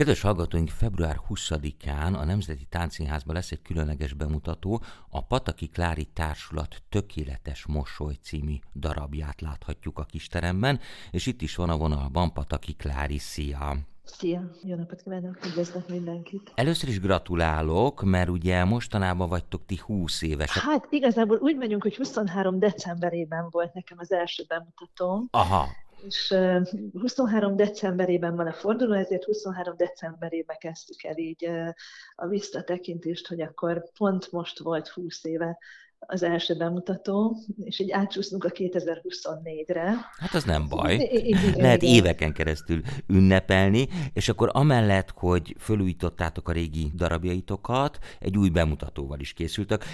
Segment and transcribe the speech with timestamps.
[0.00, 6.82] Kedves hallgatóink, február 20-án a Nemzeti Táncszínházban lesz egy különleges bemutató, a Pataki Klári Társulat
[6.88, 13.18] Tökéletes Mosoly című darabját láthatjuk a kisteremben, és itt is van a vonalban Pataki Klári,
[13.18, 13.76] szia!
[14.04, 16.52] Szia, jó napot kívánok, üdvözlök mindenkit.
[16.54, 20.62] Először is gratulálok, mert ugye mostanában vagytok ti 20 évesek.
[20.62, 25.28] Hát igazából úgy megyünk, hogy 23 decemberében volt nekem az első bemutatóm.
[25.30, 25.68] Aha,
[26.06, 26.34] és
[26.92, 31.50] 23 decemberében van a forduló, ezért 23 decemberében kezdtük el így
[32.14, 35.58] a visszatekintést, hogy akkor pont most volt 20 éve
[36.06, 39.94] az első bemutató, és így átsúszunk a 2024-re.
[40.18, 40.94] Hát az nem baj.
[41.12, 41.94] Igen, Lehet igen.
[41.94, 49.32] éveken keresztül ünnepelni, és akkor amellett, hogy fölújítottátok a régi darabjaitokat, egy új bemutatóval is
[49.32, 49.84] készültök.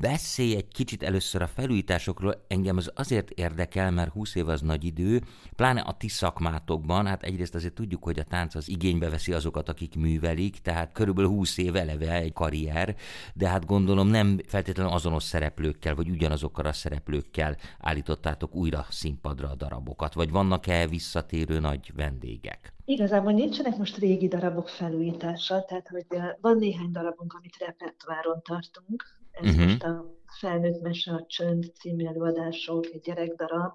[0.00, 2.44] Beszélj egy kicsit először a felújításokról.
[2.48, 5.22] Engem az azért érdekel, mert 20 év az nagy idő,
[5.56, 9.68] pláne a ti szakmátokban, hát egyrészt azért tudjuk, hogy a tánc az igénybe veszi azokat,
[9.68, 12.94] akik művelik, tehát körülbelül 20 év eleve egy karrier,
[13.34, 19.48] de hát gondolom nem feltétlenül azon azonos szereplőkkel, vagy ugyanazokkal a szereplőkkel állítottátok újra színpadra
[19.48, 22.72] a darabokat, vagy vannak-e visszatérő nagy vendégek?
[22.84, 26.06] Igazából nincsenek most régi darabok felújítása, tehát hogy
[26.40, 29.04] van néhány darabunk, amit repertoáron tartunk.
[29.32, 29.64] Ez uh-huh.
[29.64, 30.04] most a
[30.40, 33.72] Felnőtt Mese, a Csönd című előadások, egy gyerekdarab,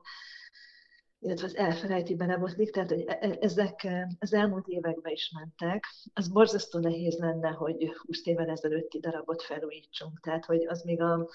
[1.20, 3.88] illetve az elfelejti belebotlik, tehát hogy e, e, ezek
[4.20, 5.86] az elmúlt években is mentek.
[6.14, 11.30] Az borzasztó nehéz lenne, hogy 20 évvel ezelőtti darabot felújítsunk, tehát hogy az még a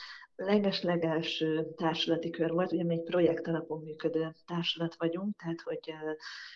[0.44, 5.94] leges-legelső társulati kör volt, ugye mi egy projekt alapon működő társulat vagyunk, tehát hogy,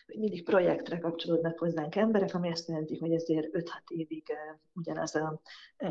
[0.07, 4.33] hogy mindig projektre kapcsolódnak hozzánk emberek, ami azt jelenti, hogy ezért 5-6 évig
[4.75, 5.41] ugyanaz a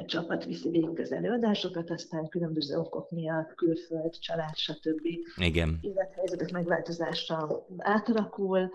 [0.06, 5.06] csapat viszi végig az előadásokat, aztán különböző okok miatt, külföld, család, stb.
[5.36, 5.78] Igen.
[5.82, 8.72] élethelyzetek megváltozása átalakul,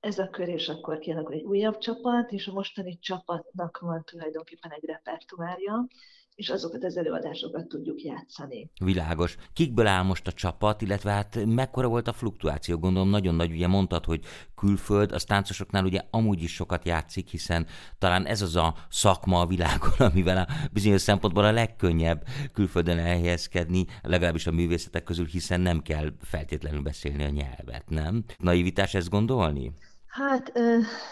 [0.00, 4.70] ez a kör, és akkor kialakul egy újabb csapat, és a mostani csapatnak van tulajdonképpen
[4.70, 5.86] egy repertoárja,
[6.34, 8.70] és azokat az előadásokat tudjuk játszani.
[8.84, 9.36] Világos.
[9.52, 12.78] Kikből áll most a csapat, illetve hát mekkora volt a fluktuáció?
[12.78, 17.66] Gondolom nagyon nagy, ugye mondtad, hogy külföld, az táncosoknál ugye amúgy is sokat játszik, hiszen
[17.98, 23.86] talán ez az a szakma a világon, amivel a bizonyos szempontból a legkönnyebb külföldön elhelyezkedni,
[24.02, 28.24] legalábbis a művészetek közül, hiszen nem kell feltétlenül beszélni a nyelvet, nem?
[28.38, 29.72] Naivitás ezt gondolni?
[30.12, 30.52] Hát,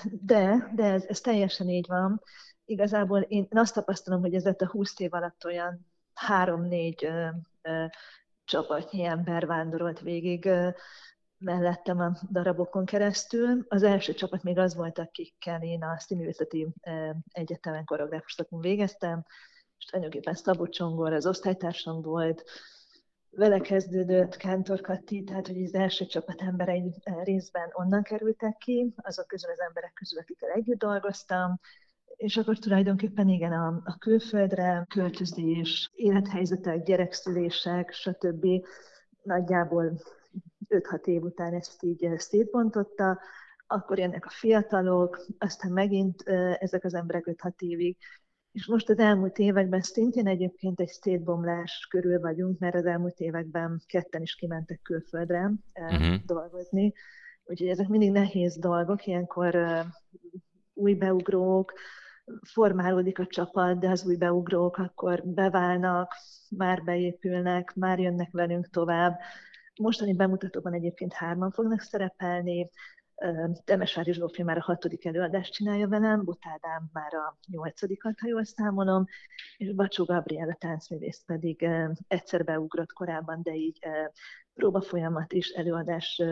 [0.03, 2.22] de, de ez, ez teljesen így van.
[2.65, 7.09] Igazából én azt tapasztalom, hogy ez a 20 év alatt olyan három-négy
[8.44, 10.50] csapatnyi ember vándorolt végig
[11.39, 13.65] mellettem a darabokon keresztül.
[13.69, 16.69] Az első csapat még az volt, akikkel én a Színművészeti
[17.33, 19.25] Egyetemen koreográfusokon végeztem,
[19.78, 22.44] és tulajdonképpen Szabó Csongor az osztálytársam volt,
[23.30, 29.26] vele kezdődött Kántor Kati, tehát hogy az első csapat emberei részben onnan kerültek ki, azok
[29.26, 31.60] közül az emberek közül, akikkel együtt dolgoztam,
[32.16, 38.46] és akkor tulajdonképpen igen, a, a külföldre költözés, élethelyzetek, gyerekszülések, stb.
[39.22, 40.00] nagyjából
[40.68, 43.18] 5-6 év után ezt így szétbontotta,
[43.66, 46.22] akkor jönnek a fiatalok, aztán megint
[46.58, 47.97] ezek az emberek 5-6 évig,
[48.53, 53.83] és most az elmúlt években szintén egyébként egy szétbomlás körül vagyunk, mert az elmúlt években
[53.87, 56.15] ketten is kimentek külföldre uh-huh.
[56.27, 56.93] dolgozni,
[57.44, 59.84] úgyhogy ezek mindig nehéz dolgok, ilyenkor
[60.75, 61.72] új beugrók,
[62.43, 66.12] formálódik a csapat, de az új beugrók akkor beválnak,
[66.56, 69.19] már beépülnek, már jönnek velünk tovább.
[69.81, 72.71] Mostani bemutatóban egyébként hárman fognak szerepelni,
[73.64, 79.04] Temesvári Zsófi már a hatodik előadást csinálja velem, Botádám már a nyolcadikat, ha jól számolom,
[79.56, 81.69] és Bacsó Gabriel a táncművész pedig
[82.09, 83.78] egyszer beugrott korábban, de így
[84.54, 86.22] próba folyamat és előadás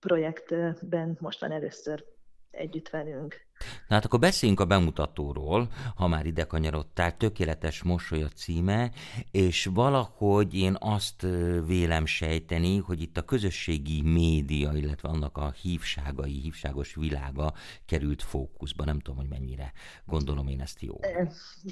[0.00, 2.04] projektben most van először
[2.50, 3.47] együtt velünk.
[3.88, 8.90] Na hát akkor beszéljünk a bemutatóról, ha már ide kanyarodtál, tökéletes mosoly a címe,
[9.30, 11.26] és valahogy én azt
[11.66, 17.52] vélem sejteni, hogy itt a közösségi média, illetve annak a hívságai, hívságos világa
[17.86, 18.84] került fókuszba.
[18.84, 19.72] Nem tudom, hogy mennyire
[20.04, 21.00] gondolom én ezt jó.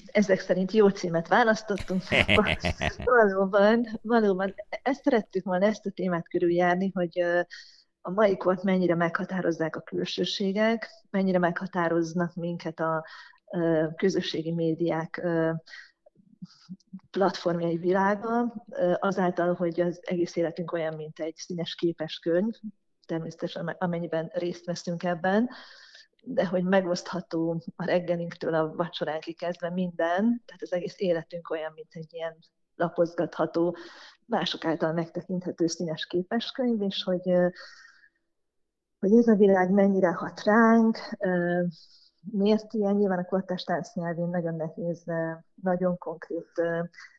[0.07, 2.03] Ezek szerint jó címet választottunk.
[3.05, 7.23] valóban, valóban ezt szerettük volna ezt a témát körüljárni, hogy
[8.07, 13.05] a mai kort mennyire meghatározzák a külsőségek, mennyire meghatároznak minket a
[13.97, 15.27] közösségi médiák
[17.11, 18.55] platformjai világa,
[18.99, 22.55] azáltal, hogy az egész életünk olyan, mint egy színes képes könyv,
[23.07, 25.49] természetesen amennyiben részt veszünk ebben,
[26.23, 31.95] de hogy megosztható a reggelinktől a vacsoránkig kezdve minden, tehát az egész életünk olyan, mint
[31.95, 32.37] egy ilyen
[32.75, 33.77] lapozgatható,
[34.25, 37.31] mások által megtekinthető színes képeskönyv, és hogy
[38.99, 40.99] hogy ez a világ mennyire hat ránk,
[42.31, 42.95] miért ilyen?
[42.95, 45.05] Nyilván a kortás táncnyelvén nagyon nehéz,
[45.63, 46.51] nagyon konkrét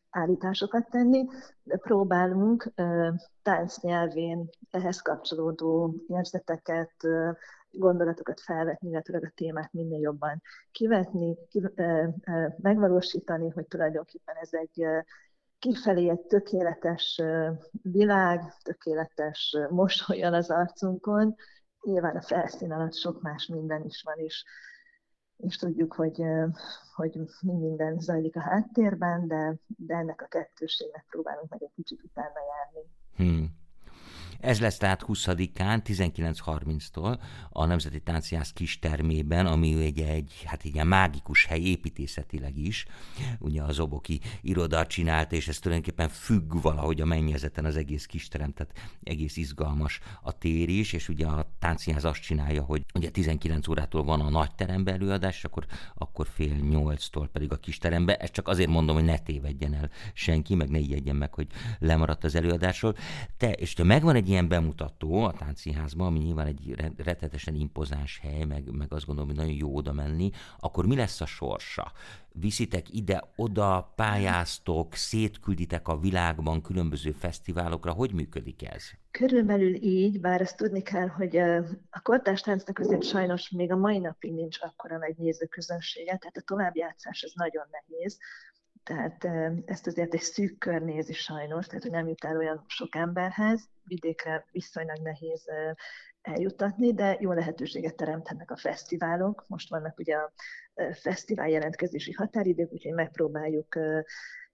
[0.09, 1.25] állításokat tenni,
[1.63, 2.73] de próbálunk
[3.43, 6.93] táncnyelvén ehhez kapcsolódó érzeteket,
[7.71, 10.41] gondolatokat felvetni, illetve a témát minél jobban
[10.71, 11.63] kivetni, ki,
[12.57, 14.85] megvalósítani, hogy tulajdonképpen ez egy
[15.59, 17.21] kifelé egy tökéletes
[17.81, 21.35] világ, tökéletes mosolyan az arcunkon,
[21.87, 24.45] nyilván a felszín alatt sok más minden is van, és,
[25.37, 26.21] és tudjuk, hogy,
[26.95, 32.03] hogy mi minden zajlik a háttérben, de, de ennek a kettőségnek próbálunk meg egy kicsit
[32.03, 32.89] utána járni.
[33.15, 33.56] Hmm.
[34.39, 37.19] Ez lesz tehát 20-án, 19.30-tól
[37.49, 42.85] a Nemzeti Tánciász kis termében, ami egy, egy hát igen, mágikus hely építészetileg is.
[43.39, 48.53] Ugye az Oboki iroda csinálta, és ez tulajdonképpen függ valahogy a mennyezeten az egész kisterem,
[48.53, 53.67] tehát egész izgalmas a tér is, és ugye a tánciáz azt csinálja, hogy ugye 19
[53.67, 58.15] órától van a nagy terembe előadás, és akkor, akkor fél nyolctól pedig a kis terembe.
[58.15, 61.47] Ezt csak azért mondom, hogy ne tévedjen el senki, meg ne ijedjen meg, hogy
[61.79, 62.95] lemaradt az előadásról.
[63.37, 68.19] Te, és te megvan egy egy ilyen bemutató a táncszínházban, ami nyilván egy rettetesen impozáns
[68.19, 71.91] hely, meg, meg azt gondolom, hogy nagyon jó oda menni, akkor mi lesz a sorsa?
[72.31, 78.83] Viszitek ide-oda, pályáztok, szétkülditek a világban különböző fesztiválokra, hogy működik ez?
[79.11, 81.37] Körülbelül így, bár ezt tudni kell, hogy
[81.89, 86.41] a kortárs táncnak azért sajnos még a mai napig nincs akkora nagy nézőközönsége, tehát a
[86.41, 88.17] továbbjátszás az nagyon nehéz.
[88.87, 89.27] Tehát
[89.65, 93.69] ezt azért egy szűk kör nézi sajnos, tehát hogy nem jut el olyan sok emberhez,
[93.83, 95.45] vidékre viszonylag nehéz
[96.21, 99.45] eljutatni, de jó lehetőséget teremthetnek a fesztiválok.
[99.47, 100.31] Most vannak ugye a
[100.93, 103.77] fesztivál jelentkezési határidők, úgyhogy megpróbáljuk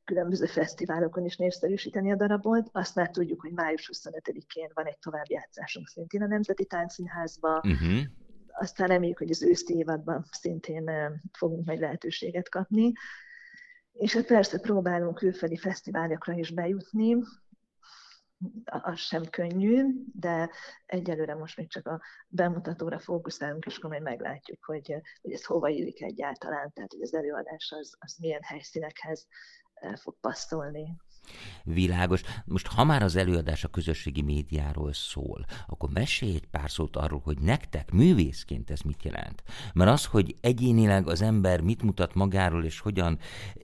[0.03, 2.69] különböző fesztiválokon is népszerűsíteni a darabot.
[2.71, 7.55] Azt már tudjuk, hogy május 25-én van egy továbbjátszásunk szintén a Nemzeti Táncszínházba.
[7.55, 8.01] Uh-huh.
[8.47, 10.91] Aztán reméljük, hogy az őszi évadban szintén
[11.31, 12.91] fogunk majd lehetőséget kapni.
[13.93, 17.17] És hát persze próbálunk külföldi fesztiválokra is bejutni,
[18.65, 20.49] az sem könnyű, de
[20.85, 25.67] egyelőre most még csak a bemutatóra fókuszálunk, és akkor majd meglátjuk, hogy, hogy ez hova
[25.67, 29.27] illik egyáltalán, tehát hogy az előadás az, az milyen helyszínekhez
[29.73, 30.95] eh, fog passzolni.
[31.63, 32.21] Világos.
[32.45, 37.21] Most ha már az előadás a közösségi médiáról szól, akkor mesélj egy pár szót arról,
[37.23, 39.43] hogy nektek művészként ez mit jelent.
[39.73, 43.19] Mert az, hogy egyénileg az ember mit mutat magáról, és hogyan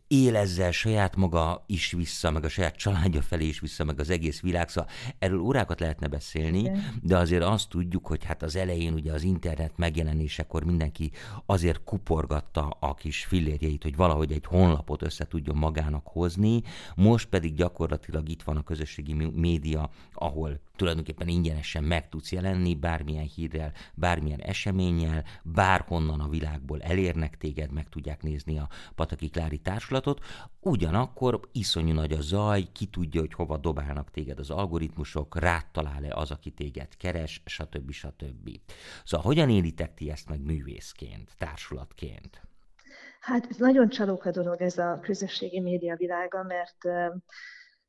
[0.08, 4.10] él ezzel saját maga is vissza, meg a saját családja felé is vissza, meg az
[4.10, 4.90] egész világ, szóval
[5.20, 6.72] erről órákat lehetne beszélni,
[7.02, 11.12] de azért azt tudjuk, hogy hát az elején ugye az internet megjelenésekor mindenki
[11.46, 16.62] azért kuporgatta a kis fillérjeit, hogy valahogy egy honlapot össze tudjon magának hozni,
[16.96, 22.76] most pedig pedig gyakorlatilag itt van a közösségi média, ahol tulajdonképpen ingyenesen meg tudsz jelenni
[22.76, 29.58] bármilyen hírrel, bármilyen eseménnyel, bárhonnan a világból elérnek téged, meg tudják nézni a Pataki Klári
[29.58, 30.26] társulatot,
[30.60, 36.14] ugyanakkor iszonyú nagy a zaj, ki tudja, hogy hova dobálnak téged az algoritmusok, rád talál-e
[36.14, 37.92] az, aki téged keres, stb.
[37.92, 38.60] stb.
[39.04, 42.49] Szóval hogyan élitek ti ezt meg művészként, társulatként?
[43.20, 46.78] Hát nagyon csalóka dolog ez a közösségi média világa, mert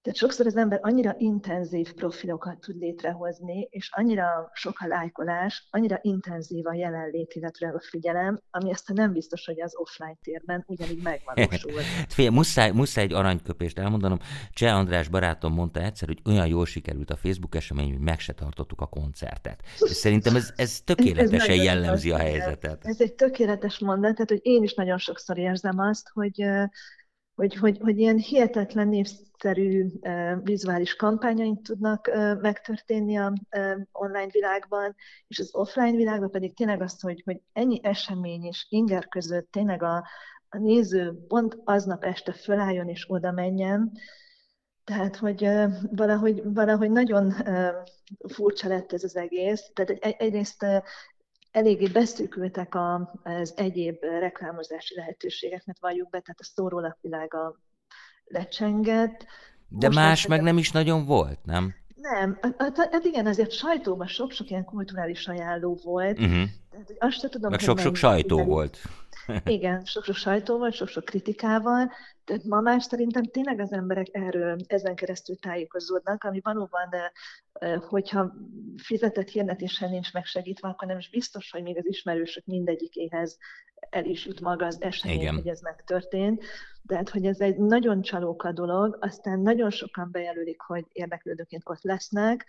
[0.03, 5.99] tehát sokszor az ember annyira intenzív profilokat tud létrehozni, és annyira sok a lájkolás, annyira
[6.03, 11.03] intenzív a jelenlét, illetve a figyelem, ami aztán nem biztos, hogy az offline térben ugyanígy
[11.03, 11.73] megvalósul.
[12.09, 14.19] Fél, muszáj, muszáj egy aranyköpést elmondanom.
[14.53, 18.33] Cseh András barátom mondta egyszer, hogy olyan jól sikerült a Facebook esemény, hogy meg se
[18.33, 19.63] tartottuk a koncertet.
[19.79, 22.87] És szerintem ez, ez tökéletesen ez, ez jellemzi a helyzetet.
[22.87, 26.45] Ez egy tökéletes mondat, tehát hogy én is nagyon sokszor érzem azt, hogy
[27.41, 29.87] hogy, hogy, hogy ilyen hihetetlen népszerű
[30.43, 33.33] vizuális kampányaink tudnak megtörténni a
[33.93, 34.95] online világban,
[35.27, 39.83] és az offline világban pedig tényleg azt, hogy, hogy ennyi esemény és inger között tényleg
[39.83, 40.05] a,
[40.49, 43.93] a néző pont aznap este fölálljon és oda menjen,
[44.85, 45.49] tehát, hogy
[45.91, 47.35] valahogy, valahogy nagyon
[48.29, 49.71] furcsa lett ez az egész.
[49.75, 50.67] Tehát egy, egyrészt
[51.51, 52.77] eléggé beszűkültek
[53.23, 57.61] az egyéb reklámozási lehetőségek, mert valljuk be, tehát a szórólapvilága
[58.25, 59.27] lecsengett.
[59.69, 61.75] De Most más meg nem is nagyon volt, nem?
[61.95, 66.19] Nem, hát igen, azért sajtóban sok-sok ilyen kulturális ajánló volt.
[66.19, 66.49] Uh-huh.
[66.71, 68.79] Tehát, azt tudom, meg sok-sok sajtó volt.
[69.45, 71.91] Igen, sok-sok sajtóval, sok-sok kritikával,
[72.25, 77.13] tehát ma már szerintem tényleg az emberek erről ezen keresztül tájékozódnak, ami valóban, de
[77.79, 78.35] hogyha
[78.77, 83.39] fizetett hirdetéssel nincs megsegítve, akkor nem is biztos, hogy még az ismerősök mindegyikéhez
[83.91, 85.35] el is jut maga az esemény, Igen.
[85.35, 86.45] hogy ez megtörtént.
[86.83, 91.83] De hát, hogy ez egy nagyon csalóka dolog, aztán nagyon sokan bejelölik, hogy érdeklődőként ott
[91.83, 92.47] lesznek,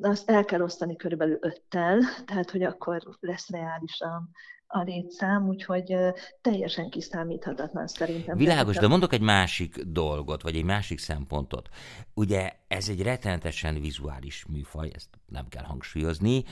[0.00, 4.28] azt el kell osztani körülbelül öttel, tehát hogy akkor lesz reális a,
[4.66, 5.96] a létszám, úgyhogy
[6.40, 8.36] teljesen kiszámíthatatlan szerintem.
[8.36, 11.68] Világos, de mondok egy másik dolgot, vagy egy másik szempontot.
[12.14, 16.44] Ugye ez egy rettenetesen vizuális műfaj, ezt nem kell hangsúlyozni.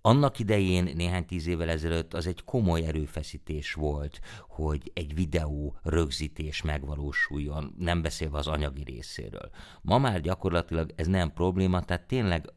[0.00, 6.62] Annak idején, néhány tíz évvel ezelőtt az egy komoly erőfeszítés volt, hogy egy videó rögzítés
[6.62, 9.50] megvalósuljon, nem beszélve az anyagi részéről.
[9.82, 12.52] Ma már gyakorlatilag ez nem probléma, tehát tényleg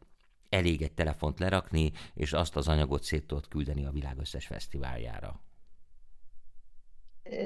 [0.50, 5.42] elég egy telefont lerakni, és azt az anyagot szét tudod küldeni a világ összes fesztiváljára.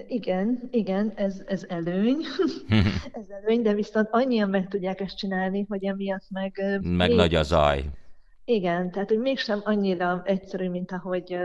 [0.07, 2.17] Igen, igen, ez, ez előny,
[3.21, 6.79] ez előny, de viszont annyian meg tudják ezt csinálni, hogy emiatt meg...
[6.81, 7.17] Meg még...
[7.17, 7.85] nagy a zaj.
[8.45, 11.37] Igen, tehát hogy mégsem annyira egyszerű, mint ahogy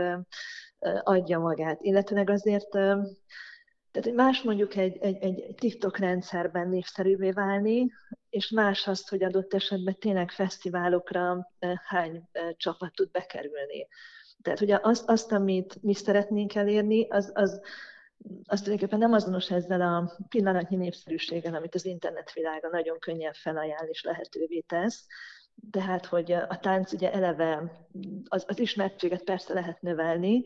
[1.03, 1.81] adja magát.
[1.81, 7.91] Illetőleg azért, tehát hogy más mondjuk egy, egy, egy TikTok rendszerben népszerűvé válni,
[8.29, 11.51] és más azt, hogy adott esetben tényleg fesztiválokra
[11.85, 13.87] hány csapat tud bekerülni.
[14.41, 17.61] Tehát ugye azt, azt amit mi szeretnénk elérni, az, az,
[18.43, 24.03] az tulajdonképpen nem azonos ezzel a pillanatnyi népszerűséggel, amit az internetvilága nagyon könnyen felajánl és
[24.03, 25.05] lehetővé tesz,
[25.55, 27.71] de hát, hogy a tánc ugye eleve,
[28.27, 30.43] az, az ismertséget persze lehet növelni,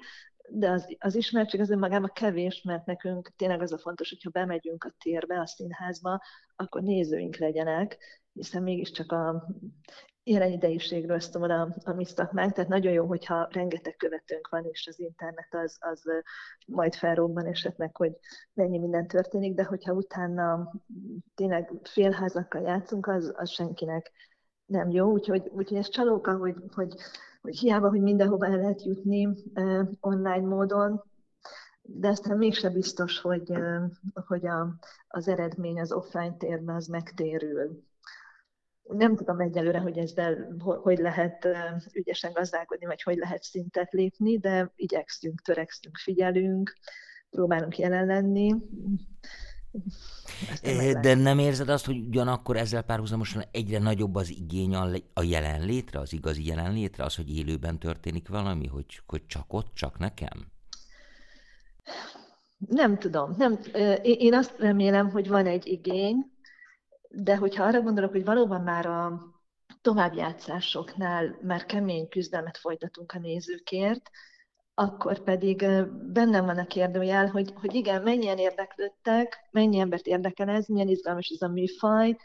[0.50, 4.83] de az, az ismertség az önmagában kevés, mert nekünk tényleg az a fontos, hogyha bemegyünk
[4.83, 6.21] a térbe, a színházba,
[6.55, 7.98] akkor nézőink legyenek,
[8.33, 9.48] hiszen mégiscsak a
[10.24, 14.88] jelen ideiségről szól a, a mi szakmánk, tehát nagyon jó, hogyha rengeteg követőnk van, és
[14.88, 16.03] az internet az, az
[16.67, 18.12] majd felrobban esetleg, hogy
[18.53, 20.71] mennyi minden történik, de hogyha utána
[21.36, 24.12] tényleg félházakkal játszunk, az, az senkinek
[24.65, 26.95] nem jó, úgyhogy, úgyhogy ez csalóka, hogy, hogy,
[27.41, 29.29] hogy hiába, hogy mindenhova el lehet jutni
[30.00, 31.03] online módon,
[31.81, 33.53] de aztán mégse biztos, hogy,
[34.27, 34.75] hogy a,
[35.07, 37.83] az eredmény az offline térben az megtérül.
[38.81, 41.48] Nem tudom egyelőre, hogy ezzel hogy lehet
[41.93, 46.74] ügyesen gazdálkodni, vagy hogy lehet szintet lépni, de igyekszünk, törekszünk, figyelünk,
[47.29, 48.55] próbálunk jelen lenni.
[51.01, 54.75] De nem érzed azt, hogy ugyanakkor ezzel párhuzamosan egyre nagyobb az igény
[55.13, 59.99] a jelenlétre, az igazi jelenlétre, az, hogy élőben történik valami, hogy, hogy csak ott, csak
[59.99, 60.51] nekem?
[62.57, 63.35] Nem tudom.
[63.37, 63.59] Nem,
[64.01, 66.31] én azt remélem, hogy van egy igény,
[67.09, 69.21] de hogyha arra gondolok, hogy valóban már a
[69.81, 74.09] továbbjátszásoknál már kemény küzdelmet folytatunk a nézőkért,
[74.73, 75.65] akkor pedig
[76.13, 81.29] bennem van a kérdőjel, hogy, hogy igen, mennyien érdeklődtek, mennyi embert érdekel ez, milyen izgalmas
[81.29, 82.17] ez a műfaj,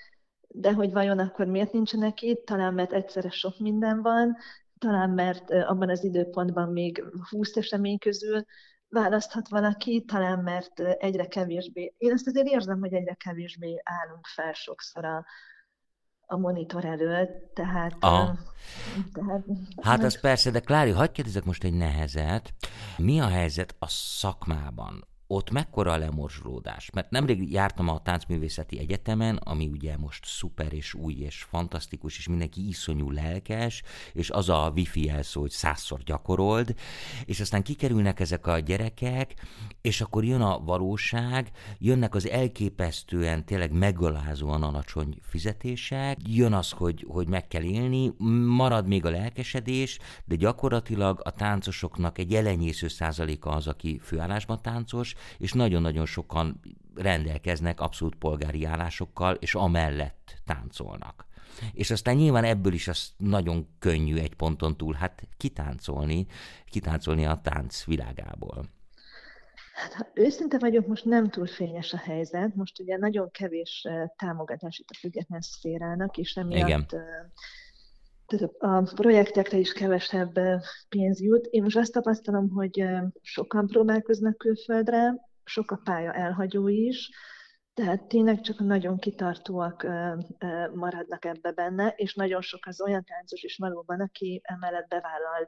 [0.49, 2.45] de hogy vajon akkor miért nincsenek itt?
[2.45, 4.37] Talán mert egyszerre sok minden van,
[4.79, 8.45] talán mert abban az időpontban még 20 esemény közül
[8.89, 14.53] választhat valaki, talán mert egyre kevésbé, én azt azért érzem, hogy egyre kevésbé állunk fel
[14.53, 15.25] sokszor a,
[16.27, 17.97] a monitor előtt, tehát...
[18.01, 18.39] Aha.
[19.13, 19.43] tehát
[19.83, 22.55] hát az persze, de Klári, hagyd kérdezek most egy nehezet.
[22.97, 25.07] Mi a helyzet a szakmában?
[25.27, 26.91] Ott mekkora a lemorzsolódás?
[26.91, 32.29] Mert nemrég jártam a Táncművészeti Egyetemen, ami ugye most szuper és új és fantasztikus, és
[32.29, 36.75] mindenki iszonyú lelkes, és az a wifi jelszó, hogy százszor gyakorold,
[37.25, 39.35] és aztán kikerülnek ezek a gyerekek,
[39.81, 47.05] és akkor jön a valóság, jönnek az elképesztően, tényleg megalázóan alacsony fizetések, jön az, hogy,
[47.09, 48.13] hogy meg kell élni,
[48.47, 55.15] marad még a lelkesedés, de gyakorlatilag a táncosoknak egy elenyésző százaléka az, aki főállásban táncos,
[55.39, 56.61] és nagyon-nagyon sokan
[56.95, 61.27] rendelkeznek abszolút polgári állásokkal, és amellett táncolnak.
[61.73, 66.27] És aztán nyilván ebből is az nagyon könnyű egy ponton túl, hát kitáncolni,
[66.65, 68.65] kitáncolni a tánc világából.
[69.75, 72.55] Hát, ha őszinte vagyok, most nem túl fényes a helyzet.
[72.55, 76.87] Most ugye nagyon kevés eh, támogatás itt a független szférának, és emiatt Igen.
[78.59, 80.39] A projektekre is kevesebb
[80.89, 81.47] pénz jut.
[81.47, 82.85] Én most azt tapasztalom, hogy
[83.23, 85.15] sokan próbálkoznak külföldre,
[85.45, 87.11] sok a pálya elhagyó is,
[87.75, 89.87] tehát tényleg csak nagyon kitartóak
[90.75, 95.47] maradnak ebbe benne, és nagyon sok az olyan táncos is valóban, aki emellett bevállal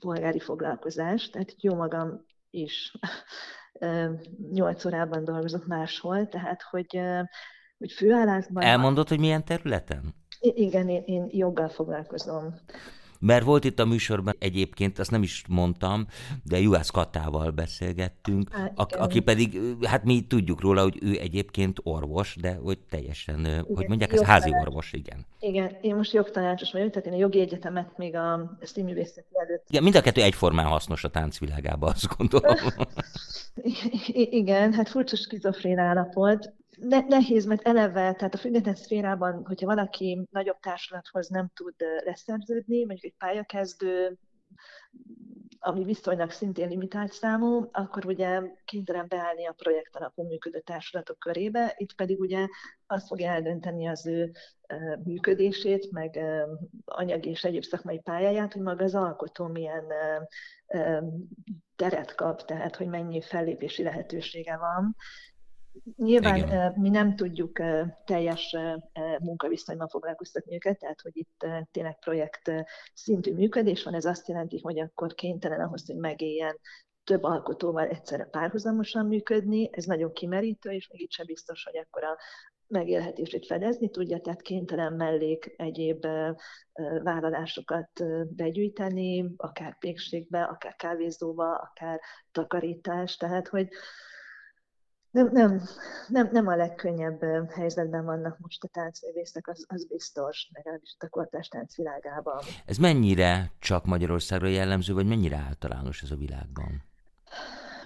[0.00, 2.92] polgári foglalkozást, tehát jó magam is
[4.52, 7.00] nyolc órában dolgozok máshol, tehát hogy,
[7.78, 8.62] hogy főállásban...
[8.62, 10.14] Elmondod, hogy milyen területen?
[10.40, 12.54] Igen, én, én joggal foglalkozom.
[13.20, 16.06] Mert volt itt a műsorban egyébként, azt nem is mondtam,
[16.44, 21.78] de Juhász Katával beszélgettünk, Há, a, aki pedig, hát mi tudjuk róla, hogy ő egyébként
[21.82, 25.26] orvos, de hogy teljesen, igen, hogy mondják, ez házi orvos, igen.
[25.40, 29.64] Igen, én most jogtanácsos vagyok, tehát én a jogi egyetemet még a színművészeti előtt.
[29.68, 32.56] Igen, mind a kettő egyformán hasznos a táncvilágában, azt gondolom.
[34.40, 40.26] igen, hát furcsa skizofrén állapot ne, nehéz, mert eleve, tehát a független szférában, hogyha valaki
[40.30, 44.18] nagyobb társulathoz nem tud leszerződni, mondjuk egy pályakezdő,
[45.58, 51.74] ami viszonylag szintén limitált számú, akkor ugye kénytelen beállni a projekt alapú működő társulatok körébe,
[51.76, 52.46] itt pedig ugye
[52.86, 54.30] azt fogja eldönteni az ő
[55.04, 56.18] működését, meg
[56.84, 59.84] anyagi és egyéb szakmai pályáját, hogy maga az alkotó milyen
[61.76, 64.96] teret kap, tehát hogy mennyi fellépési lehetősége van.
[65.96, 66.74] Nyilván Igen.
[66.76, 67.60] mi nem tudjuk
[68.04, 68.56] teljes
[69.18, 72.50] munkaviszonyban foglalkoztatni őket, tehát hogy itt tényleg projekt
[72.94, 76.58] szintű működés van, ez azt jelenti, hogy akkor kénytelen ahhoz, hogy megéljen
[77.04, 82.04] több alkotóval egyszerre párhuzamosan működni, ez nagyon kimerítő, és még itt sem biztos, hogy akkor
[82.04, 82.16] a
[82.68, 86.06] megélhetését fedezni tudja, tehát kénytelen mellék egyéb
[87.02, 87.90] vállalásokat
[88.28, 92.00] begyűjteni, akár pékségbe, akár kávézóba, akár
[92.32, 93.68] takarítás, tehát hogy
[95.18, 95.60] nem, nem,
[96.08, 101.48] nem, nem a legkönnyebb helyzetben vannak most a táncművészek, az, az biztos, legalábbis a kortárs
[101.48, 102.38] tánc világában.
[102.66, 106.82] Ez mennyire csak Magyarországra jellemző, vagy mennyire általános ez a világban?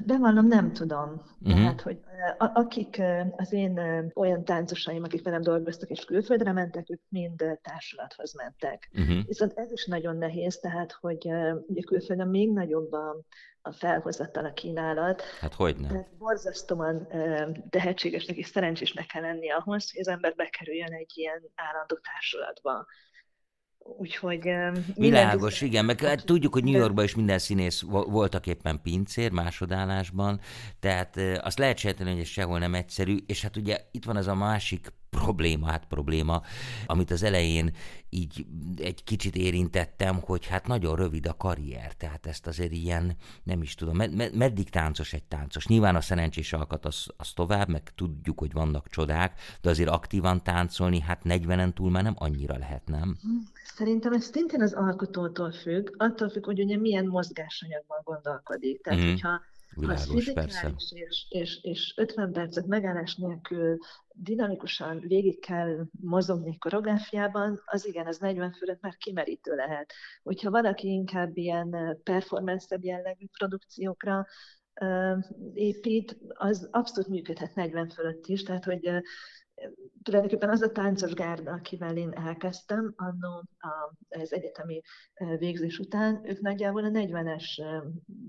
[0.06, 1.22] Bevallom, nem tudom.
[1.40, 1.60] Uh-huh.
[1.60, 2.00] Tehát, hogy
[2.38, 3.02] a, akik
[3.36, 3.80] az én
[4.14, 8.90] olyan táncosaim, akik velem dolgoztak és külföldre mentek, ők mind társulathoz mentek.
[8.92, 9.26] Uh-huh.
[9.26, 11.28] Viszont ez is nagyon nehéz, tehát, hogy
[11.66, 13.16] ugye külföldön még nagyobb a,
[13.62, 15.22] a felhozatal, a kínálat.
[15.40, 16.06] Hát hogy nem?
[16.18, 17.08] Borzasztóan
[17.70, 22.86] tehetségesnek és szerencsésnek kell lenni ahhoz, hogy az ember bekerüljön egy ilyen állandó társulatba.
[23.98, 24.50] Úgyhogy...
[24.94, 30.40] Világos, igen, meg hát tudjuk, hogy New Yorkban is minden színész voltak éppen pincér másodállásban,
[30.80, 34.26] tehát azt lehet sejteni, hogy ez sehol nem egyszerű, és hát ugye itt van az
[34.26, 36.42] a másik probléma, hát probléma,
[36.86, 37.74] amit az elején
[38.10, 43.62] így egy kicsit érintettem, hogy hát nagyon rövid a karrier, tehát ezt azért ilyen, nem
[43.62, 45.66] is tudom, med- meddig táncos egy táncos?
[45.66, 50.42] Nyilván a szerencsés alkat az, az tovább, meg tudjuk, hogy vannak csodák, de azért aktívan
[50.42, 53.18] táncolni, hát 40-en túl már nem annyira lehet, nem?
[53.64, 58.82] Szerintem ez szintén az alkotótól függ, attól függ, hogy ugye milyen mozgásanyagban gondolkodik.
[58.82, 59.08] Tehát, mm.
[59.08, 59.40] hogyha
[59.74, 60.74] Világos, ha persze.
[60.88, 63.78] És, és, és 50 percet megállás nélkül
[64.14, 69.92] dinamikusan végig kell mozogni koreográfiában, az igen, az 40 fölött már kimerítő lehet.
[70.22, 74.26] Hogyha valaki inkább ilyen performance jellegű produkciókra
[75.52, 79.02] épít, az abszolút működhet 40 fölött is, tehát hogy
[80.02, 83.42] tulajdonképpen az a táncos gárda, akivel én elkezdtem annó
[84.08, 84.80] az egyetemi
[85.38, 87.44] végzés után, ők nagyjából a 40-es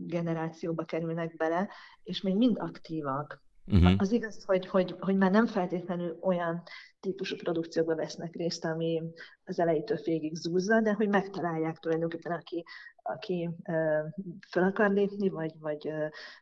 [0.06, 1.70] generációba kerülnek bele,
[2.04, 3.44] és még mind aktívak.
[3.68, 3.94] Uh-huh.
[3.98, 6.64] Az igaz, hogy, hogy, hogy már nem feltétlenül olyan
[7.00, 9.04] típusú produkciókba vesznek részt, ami
[9.44, 12.64] az elejétől végig zúzza, de hogy megtalálják tulajdonképpen, aki,
[12.96, 13.50] aki
[14.48, 15.94] fel akar lépni, vagy, vagy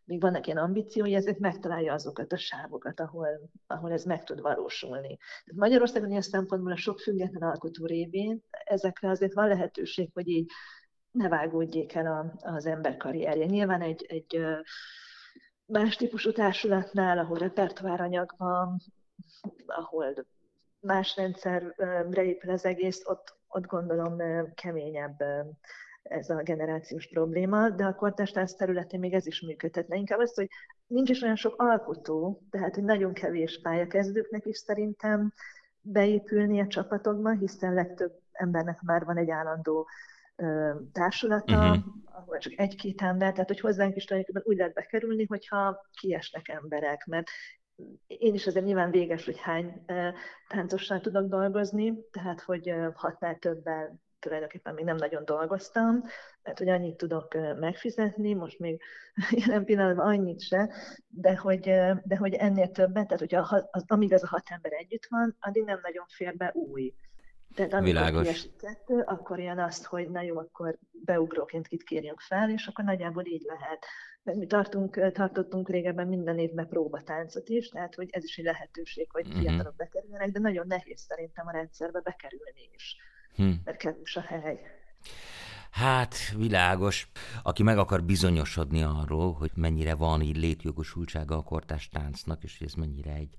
[0.06, 3.28] még vannak ilyen ambíciói, ezért megtalálja azokat a sávokat, ahol,
[3.68, 5.18] ahol ez meg tud valósulni.
[5.56, 10.52] Magyarországon ilyen szempontból a sok független alkotó révén ezekre azért van lehetőség, hogy így
[11.12, 13.46] ne vágódjék el a, az ember karrierje.
[13.46, 14.42] Nyilván egy, egy
[15.72, 18.82] más típusú társulatnál, ahol repertoáranyag van,
[19.66, 20.26] ahol
[20.80, 24.18] más rendszerre épül az egész, ott, ott gondolom
[24.56, 25.24] keményebb
[26.04, 29.96] ez a generációs probléma, de a kortástánc területén még ez is működhetne.
[29.96, 30.48] Inkább az, hogy
[30.88, 35.34] nincs is olyan sok alkotó, tehát hogy nagyon kevés pályakezdőknek is szerintem
[35.82, 39.88] beépülni a csapatokba, hiszen legtöbb embernek már van egy állandó
[40.92, 41.84] társulata, uh-huh.
[42.04, 47.06] ahol csak egy-két ember, tehát hogy hozzánk is tulajdonképpen úgy lehet bekerülni, hogyha kiesnek emberek,
[47.06, 47.28] mert
[48.08, 49.86] én is azért nyilván véges, hogy hány
[50.48, 56.04] táncossal tudok dolgozni, tehát hogy hatnál többel tulajdonképpen még nem nagyon dolgoztam,
[56.44, 58.82] mert hogy annyit tudok megfizetni, most még
[59.46, 60.74] jelen pillanatban annyit se,
[61.08, 61.60] de hogy,
[62.04, 65.64] de hogy ennél többet, tehát hogyha az, amíg az a hat ember együtt van, addig
[65.64, 66.94] nem nagyon fér be új.
[67.56, 68.24] Tehát amikor Világos.
[68.24, 72.84] kiesik kettő, akkor jön azt, hogy na jó, akkor beugróként kit kérjünk fel, és akkor
[72.84, 73.86] nagyjából így lehet.
[74.24, 79.08] Mert mi tartunk, tartottunk régebben minden évben próbatáncot is, tehát hogy ez is egy lehetőség,
[79.12, 79.42] hogy uh-huh.
[79.42, 82.96] fiatalok bekerüljenek, de nagyon nehéz szerintem a rendszerbe bekerülni is,
[83.36, 83.62] hmm.
[83.66, 84.60] mert kevés a hely.
[85.72, 87.08] Hát, világos.
[87.44, 92.68] Aki meg akar bizonyosodni arról, hogy mennyire van így létjogosultsága a kortás táncnak, és hogy
[92.68, 93.30] ez mennyire egy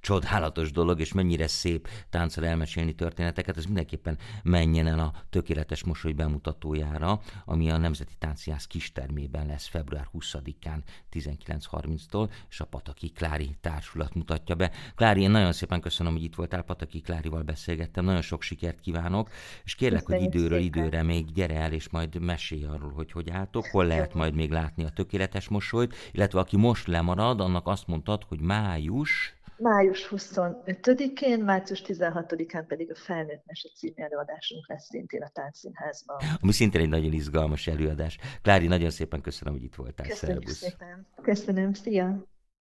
[0.00, 6.12] csodálatos dolog, és mennyire szép táncra elmesélni történeteket, ez mindenképpen menjen el a Tökéletes Mosoly
[6.12, 10.78] bemutatójára, ami a Nemzeti Tánciász kistermében lesz február 20-án
[11.12, 14.70] 19.30-tól, és a Pataki Klári társulat mutatja be.
[14.94, 19.30] Klári, én nagyon szépen köszönöm, hogy itt voltál, Pataki Klárival beszélgettem, nagyon sok sikert kívánok,
[19.64, 20.82] és kérlek, Köszönjük hogy időről szépen.
[20.84, 24.50] időre még gyere el, és majd mesélj arról, hogy hogy álltok, hol lehet majd még
[24.50, 29.34] látni a tökéletes mosolyt, illetve aki most lemarad, annak azt mondtad, hogy május...
[29.56, 36.16] május 25-én, március 16-án pedig a Felnőtt Mese című előadásunk lesz szintén a Táncszínházban.
[36.40, 38.18] Ami szintén egy nagyon izgalmas előadás.
[38.42, 40.06] Klári, nagyon szépen köszönöm, hogy itt voltál.
[40.06, 40.56] Köszönjük Szervusz.
[40.56, 41.06] szépen.
[41.22, 42.29] Köszönöm, szia!